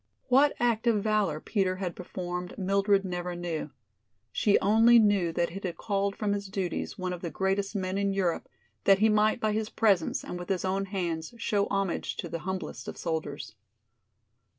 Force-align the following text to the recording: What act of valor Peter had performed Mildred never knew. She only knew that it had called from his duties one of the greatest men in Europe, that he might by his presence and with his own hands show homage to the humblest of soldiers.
What 0.29 0.55
act 0.59 0.87
of 0.87 1.03
valor 1.03 1.39
Peter 1.39 1.75
had 1.75 1.95
performed 1.95 2.57
Mildred 2.57 3.05
never 3.05 3.35
knew. 3.35 3.69
She 4.31 4.57
only 4.57 4.97
knew 4.97 5.31
that 5.33 5.51
it 5.51 5.63
had 5.63 5.77
called 5.77 6.15
from 6.15 6.33
his 6.33 6.47
duties 6.47 6.97
one 6.97 7.13
of 7.13 7.21
the 7.21 7.29
greatest 7.29 7.75
men 7.75 7.99
in 7.99 8.11
Europe, 8.11 8.49
that 8.85 8.97
he 8.97 9.09
might 9.09 9.39
by 9.39 9.51
his 9.51 9.69
presence 9.69 10.23
and 10.23 10.39
with 10.39 10.49
his 10.49 10.65
own 10.65 10.85
hands 10.85 11.35
show 11.37 11.67
homage 11.67 12.17
to 12.17 12.27
the 12.27 12.39
humblest 12.39 12.87
of 12.87 12.97
soldiers. 12.97 13.53